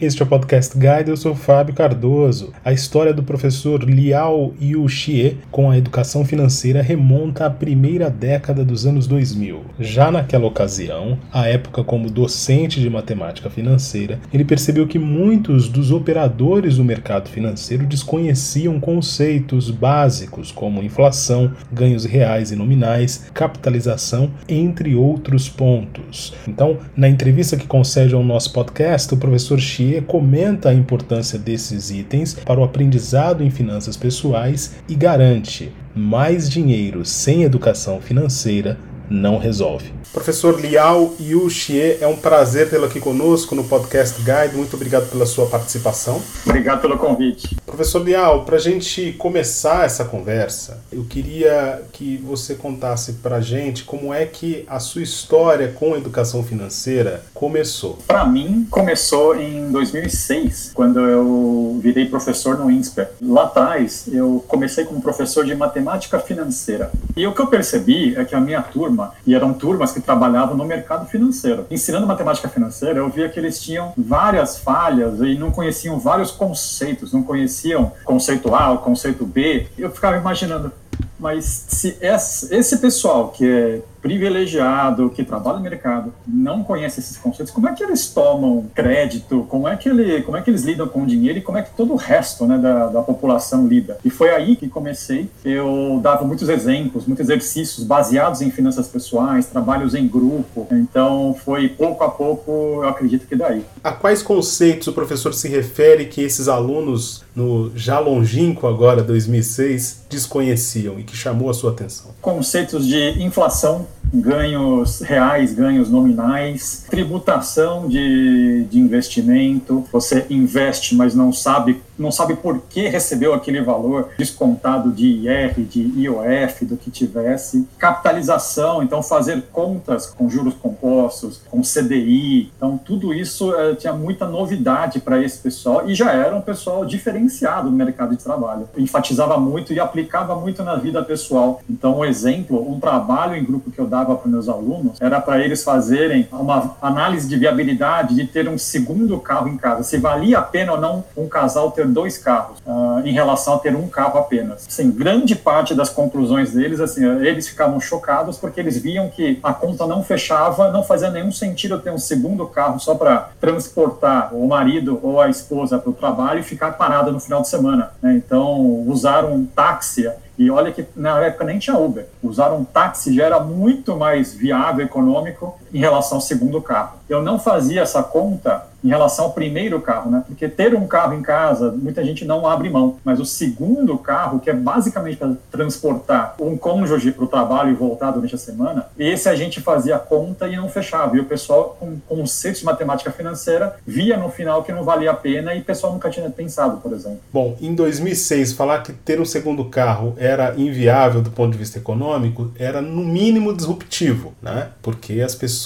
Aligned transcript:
Este 0.00 0.22
é 0.22 0.24
o 0.24 0.28
Podcast 0.28 0.78
Guide, 0.78 1.10
eu 1.10 1.16
sou 1.16 1.34
Fábio 1.34 1.74
Cardoso. 1.74 2.52
A 2.64 2.72
história 2.72 3.12
do 3.12 3.24
professor 3.24 3.82
Liao 3.82 4.54
Yu-Xie 4.62 5.38
com 5.50 5.72
a 5.72 5.76
educação 5.76 6.24
financeira 6.24 6.80
remonta 6.80 7.46
à 7.46 7.50
primeira 7.50 8.08
década 8.08 8.64
dos 8.64 8.86
anos 8.86 9.08
2000. 9.08 9.60
Já 9.80 10.08
naquela 10.12 10.46
ocasião, 10.46 11.18
a 11.32 11.48
época 11.48 11.82
como 11.82 12.08
docente 12.08 12.78
de 12.78 12.88
matemática 12.88 13.50
financeira, 13.50 14.20
ele 14.32 14.44
percebeu 14.44 14.86
que 14.86 15.00
muitos 15.00 15.68
dos 15.68 15.90
operadores 15.90 16.76
do 16.76 16.84
mercado 16.84 17.28
financeiro 17.28 17.84
desconheciam 17.84 18.78
conceitos 18.78 19.68
básicos 19.68 20.52
como 20.52 20.80
inflação, 20.80 21.50
ganhos 21.72 22.04
reais 22.04 22.52
e 22.52 22.56
nominais, 22.56 23.28
capitalização, 23.34 24.30
entre 24.48 24.94
outros 24.94 25.48
pontos. 25.48 26.34
Então, 26.46 26.78
na 26.96 27.08
entrevista 27.08 27.56
que 27.56 27.66
concede 27.66 28.14
ao 28.14 28.22
nosso 28.22 28.52
podcast, 28.52 29.12
o 29.12 29.16
professor 29.16 29.58
Xie 29.58 29.87
comenta 30.06 30.68
a 30.68 30.74
importância 30.74 31.38
desses 31.38 31.90
itens 31.90 32.34
para 32.34 32.60
o 32.60 32.64
aprendizado 32.64 33.42
em 33.42 33.50
finanças 33.50 33.96
pessoais 33.96 34.76
e 34.88 34.94
garante 34.94 35.72
mais 35.94 36.48
dinheiro 36.48 37.04
sem 37.04 37.42
educação 37.42 38.00
financeira 38.00 38.78
não 39.10 39.38
resolve. 39.38 39.92
Professor 40.12 40.58
Liao 40.60 41.14
Yu 41.20 41.48
Xie, 41.50 41.98
é 42.00 42.06
um 42.06 42.16
prazer 42.16 42.70
tê-lo 42.70 42.86
aqui 42.86 42.98
conosco 42.98 43.54
no 43.54 43.64
Podcast 43.64 44.20
Guide. 44.22 44.56
Muito 44.56 44.74
obrigado 44.74 45.08
pela 45.10 45.26
sua 45.26 45.46
participação. 45.46 46.20
Obrigado 46.44 46.80
pelo 46.80 46.96
convite. 46.96 47.56
Professor 47.66 48.02
Liao, 48.02 48.44
para 48.44 48.56
a 48.56 48.60
gente 48.60 49.12
começar 49.12 49.84
essa 49.84 50.04
conversa, 50.04 50.80
eu 50.90 51.04
queria 51.04 51.82
que 51.92 52.16
você 52.18 52.54
contasse 52.54 53.14
para 53.14 53.36
a 53.36 53.40
gente 53.40 53.84
como 53.84 54.12
é 54.12 54.24
que 54.26 54.64
a 54.66 54.80
sua 54.80 55.02
história 55.02 55.68
com 55.68 55.94
a 55.94 55.98
educação 55.98 56.42
financeira 56.42 57.22
começou. 57.34 57.98
Para 58.06 58.24
mim, 58.24 58.66
começou 58.70 59.36
em 59.40 59.70
2006, 59.70 60.72
quando 60.74 61.00
eu 61.00 61.78
virei 61.82 62.06
professor 62.06 62.58
no 62.58 62.70
INSPER. 62.70 63.10
Lá 63.22 63.44
atrás, 63.44 64.04
eu 64.10 64.44
comecei 64.48 64.84
como 64.84 65.00
professor 65.00 65.44
de 65.44 65.54
matemática 65.54 66.18
financeira. 66.18 66.90
E 67.16 67.26
o 67.26 67.34
que 67.34 67.40
eu 67.40 67.46
percebi 67.46 68.16
é 68.16 68.24
que 68.24 68.34
a 68.34 68.40
minha 68.40 68.62
turma, 68.62 68.97
e 69.26 69.34
eram 69.34 69.52
turmas 69.52 69.92
que 69.92 70.00
trabalhavam 70.00 70.56
no 70.56 70.64
mercado 70.64 71.06
financeiro, 71.06 71.66
ensinando 71.70 72.06
matemática 72.06 72.48
financeira, 72.48 72.98
eu 72.98 73.08
via 73.08 73.28
que 73.28 73.38
eles 73.38 73.60
tinham 73.60 73.92
várias 73.96 74.58
falhas 74.58 75.20
e 75.20 75.34
não 75.36 75.50
conheciam 75.50 75.98
vários 75.98 76.30
conceitos, 76.30 77.12
não 77.12 77.22
conheciam 77.22 77.92
conceito 78.04 78.54
A, 78.54 78.76
conceito 78.76 79.24
B. 79.24 79.66
Eu 79.76 79.90
ficava 79.90 80.16
imaginando, 80.16 80.72
mas 81.18 81.44
se 81.68 81.98
esse 82.00 82.78
pessoal 82.78 83.28
que 83.28 83.46
é 83.46 83.82
privilegiado, 84.00 85.10
que 85.10 85.24
trabalha 85.24 85.58
no 85.58 85.62
mercado, 85.62 86.12
não 86.26 86.62
conhece 86.62 87.00
esses 87.00 87.16
conceitos, 87.16 87.52
como 87.52 87.68
é 87.68 87.74
que 87.74 87.82
eles 87.82 88.08
tomam 88.08 88.66
crédito? 88.74 89.44
Como 89.48 89.66
é 89.68 89.76
que, 89.76 89.88
ele, 89.88 90.22
como 90.22 90.36
é 90.36 90.42
que 90.42 90.50
eles 90.50 90.62
lidam 90.62 90.86
com 90.88 91.02
o 91.02 91.06
dinheiro 91.06 91.38
e 91.38 91.42
como 91.42 91.58
é 91.58 91.62
que 91.62 91.70
todo 91.74 91.92
o 91.92 91.96
resto 91.96 92.46
né, 92.46 92.58
da, 92.58 92.86
da 92.86 93.02
população 93.02 93.66
lida? 93.66 93.98
E 94.04 94.10
foi 94.10 94.30
aí 94.30 94.56
que 94.56 94.68
comecei. 94.68 95.28
Eu 95.44 96.00
dava 96.02 96.24
muitos 96.24 96.48
exemplos, 96.48 97.06
muitos 97.06 97.24
exercícios 97.24 97.84
baseados 97.84 98.40
em 98.40 98.50
finanças 98.50 98.88
pessoais, 98.88 99.46
trabalhos 99.46 99.94
em 99.94 100.06
grupo. 100.06 100.66
Então, 100.70 101.36
foi 101.44 101.68
pouco 101.68 102.04
a 102.04 102.10
pouco, 102.10 102.50
eu 102.82 102.88
acredito 102.88 103.26
que 103.26 103.36
daí. 103.36 103.64
A 103.82 103.92
quais 103.92 104.22
conceitos 104.22 104.86
o 104.88 104.92
professor 104.92 105.34
se 105.34 105.48
refere 105.48 106.06
que 106.06 106.22
esses 106.22 106.48
alunos, 106.48 107.24
no 107.34 107.72
já 107.74 107.98
longínquo 107.98 108.66
agora, 108.66 109.02
2006, 109.02 110.04
desconheciam 110.08 110.98
e 110.98 111.04
que 111.04 111.16
chamou 111.16 111.50
a 111.50 111.54
sua 111.54 111.72
atenção? 111.72 112.12
Conceitos 112.20 112.86
de 112.86 113.22
inflação, 113.22 113.86
ganhos 114.12 115.00
reais, 115.00 115.52
ganhos 115.52 115.90
nominais, 115.90 116.84
tributação 116.88 117.88
de, 117.88 118.64
de 118.70 118.78
investimento, 118.78 119.84
você 119.92 120.26
investe, 120.30 120.94
mas 120.94 121.14
não 121.14 121.32
sabe 121.32 121.80
não 121.98 122.12
sabe 122.12 122.36
por 122.36 122.60
que 122.70 122.88
recebeu 122.88 123.34
aquele 123.34 123.60
valor 123.60 124.10
descontado 124.16 124.92
de 124.92 125.06
IR, 125.06 125.54
de 125.64 125.80
IOF, 126.00 126.64
do 126.64 126.76
que 126.76 126.90
tivesse. 126.90 127.66
Capitalização, 127.76 128.82
então 128.82 129.02
fazer 129.02 129.42
contas 129.52 130.06
com 130.06 130.30
juros 130.30 130.54
compostos, 130.54 131.40
com 131.50 131.60
CDI. 131.62 132.52
Então, 132.56 132.78
tudo 132.78 133.12
isso 133.12 133.54
é, 133.54 133.74
tinha 133.74 133.92
muita 133.92 134.26
novidade 134.26 135.00
para 135.00 135.22
esse 135.22 135.38
pessoal 135.38 135.88
e 135.88 135.94
já 135.94 136.12
era 136.12 136.34
um 136.34 136.40
pessoal 136.40 136.84
diferenciado 136.84 137.70
no 137.70 137.76
mercado 137.76 138.16
de 138.16 138.22
trabalho. 138.22 138.68
Enfatizava 138.76 139.38
muito 139.38 139.72
e 139.72 139.80
aplicava 139.80 140.36
muito 140.36 140.62
na 140.62 140.76
vida 140.76 141.02
pessoal. 141.02 141.60
Então, 141.68 141.98
um 141.98 142.04
exemplo, 142.04 142.70
um 142.70 142.78
trabalho 142.78 143.34
em 143.34 143.44
grupo 143.44 143.70
que 143.70 143.77
eu 143.80 143.86
dava 143.86 144.16
para 144.16 144.30
meus 144.30 144.48
alunos 144.48 145.00
era 145.00 145.20
para 145.20 145.40
eles 145.40 145.62
fazerem 145.62 146.28
uma 146.32 146.76
análise 146.80 147.28
de 147.28 147.36
viabilidade 147.36 148.14
de 148.14 148.26
ter 148.26 148.48
um 148.48 148.58
segundo 148.58 149.18
carro 149.20 149.48
em 149.48 149.56
casa. 149.56 149.82
Se 149.82 149.98
valia 149.98 150.38
a 150.38 150.42
pena 150.42 150.72
ou 150.72 150.80
não 150.80 151.04
um 151.16 151.28
casal 151.28 151.70
ter 151.70 151.86
dois 151.86 152.18
carros 152.18 152.58
uh, 152.66 153.00
em 153.04 153.12
relação 153.12 153.54
a 153.54 153.58
ter 153.58 153.74
um 153.74 153.88
carro 153.88 154.18
apenas. 154.18 154.66
Assim, 154.66 154.90
grande 154.90 155.34
parte 155.34 155.74
das 155.74 155.88
conclusões 155.88 156.52
deles, 156.52 156.80
assim, 156.80 157.04
eles 157.20 157.48
ficavam 157.48 157.80
chocados 157.80 158.38
porque 158.38 158.60
eles 158.60 158.78
viam 158.78 159.08
que 159.08 159.38
a 159.42 159.52
conta 159.52 159.86
não 159.86 160.02
fechava, 160.02 160.70
não 160.70 160.82
fazia 160.82 161.10
nenhum 161.10 161.32
sentido 161.32 161.78
ter 161.78 161.90
um 161.90 161.98
segundo 161.98 162.46
carro 162.46 162.78
só 162.78 162.94
para 162.94 163.30
transportar 163.40 164.34
o 164.34 164.46
marido 164.46 164.98
ou 165.02 165.20
a 165.20 165.28
esposa 165.28 165.78
para 165.78 165.90
o 165.90 165.94
trabalho 165.94 166.40
e 166.40 166.42
ficar 166.42 166.72
parada 166.72 167.10
no 167.10 167.20
final 167.20 167.42
de 167.42 167.48
semana. 167.48 167.90
Né? 168.02 168.14
Então, 168.14 168.82
usaram 168.86 169.34
um 169.34 169.46
táxi 169.46 170.08
e 170.38 170.50
olha 170.50 170.70
que 170.70 170.86
na 170.94 171.20
época 171.20 171.44
nem 171.44 171.58
tinha 171.58 171.76
Uber. 171.76 172.06
Usar 172.22 172.52
um 172.52 172.64
táxi 172.64 173.12
já 173.14 173.24
era 173.24 173.40
muito 173.40 173.96
mais 173.96 174.32
viável, 174.32 174.86
econômico, 174.86 175.58
em 175.72 175.78
relação 175.78 176.18
ao 176.18 176.22
segundo 176.22 176.60
carro. 176.60 176.98
Eu 177.08 177.22
não 177.22 177.38
fazia 177.38 177.82
essa 177.82 178.02
conta 178.02 178.66
em 178.82 178.88
relação 178.88 179.26
ao 179.26 179.32
primeiro 179.32 179.80
carro, 179.80 180.10
né? 180.10 180.22
Porque 180.26 180.48
ter 180.48 180.74
um 180.74 180.86
carro 180.86 181.14
em 181.14 181.22
casa, 181.22 181.72
muita 181.72 182.04
gente 182.04 182.24
não 182.24 182.46
abre 182.46 182.70
mão. 182.70 182.96
Mas 183.04 183.18
o 183.18 183.24
segundo 183.24 183.98
carro, 183.98 184.38
que 184.38 184.50
é 184.50 184.52
basicamente 184.52 185.16
para 185.16 185.32
transportar 185.50 186.36
um 186.40 186.56
cônjuge 186.56 187.10
para 187.10 187.24
o 187.24 187.28
trabalho 187.28 187.70
e 187.70 187.74
voltar 187.74 188.12
durante 188.12 188.34
a 188.34 188.38
semana, 188.38 188.86
esse 188.98 189.28
a 189.28 189.34
gente 189.34 189.60
fazia 189.60 189.98
conta 189.98 190.46
e 190.46 190.56
não 190.56 190.68
fechava. 190.68 191.16
E 191.16 191.20
o 191.20 191.24
pessoal, 191.24 191.76
com 191.78 191.98
conceitos 192.06 192.60
de 192.60 192.66
matemática 192.66 193.10
financeira, 193.10 193.76
via 193.86 194.16
no 194.16 194.28
final 194.28 194.62
que 194.62 194.72
não 194.72 194.84
valia 194.84 195.10
a 195.10 195.14
pena 195.14 195.54
e 195.54 195.60
o 195.60 195.64
pessoal 195.64 195.92
nunca 195.92 196.08
tinha 196.08 196.30
pensado, 196.30 196.78
por 196.78 196.92
exemplo. 196.92 197.20
Bom, 197.32 197.56
em 197.60 197.74
2006, 197.74 198.52
falar 198.52 198.82
que 198.82 198.92
ter 198.92 199.20
um 199.20 199.24
segundo 199.24 199.64
carro 199.64 200.14
era 200.18 200.54
inviável 200.56 201.20
do 201.20 201.30
ponto 201.30 201.52
de 201.52 201.58
vista 201.58 201.78
econômico 201.78 202.52
era, 202.56 202.80
no 202.80 203.02
mínimo, 203.02 203.54
disruptivo, 203.54 204.34
né? 204.40 204.68
Porque 204.80 205.20
as 205.20 205.34
pessoas 205.34 205.57